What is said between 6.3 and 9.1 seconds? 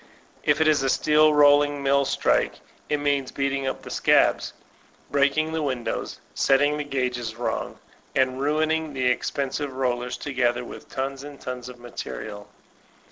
setting the guages wrong, and ruining the